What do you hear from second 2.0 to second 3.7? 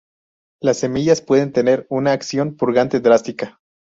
acción purgante drástica.